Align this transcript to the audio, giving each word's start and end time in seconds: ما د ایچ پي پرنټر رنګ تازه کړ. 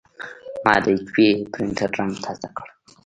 ما 0.63 0.73
د 0.83 0.85
ایچ 0.91 1.03
پي 1.13 1.25
پرنټر 1.51 1.89
رنګ 1.99 2.13
تازه 2.25 2.49
کړ. 2.57 2.67